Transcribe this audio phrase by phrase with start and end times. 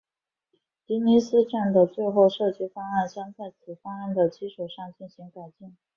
[0.87, 1.05] 迪士
[1.37, 5.77] 尼站的最后设计方案将在此方案的基础上进行改进。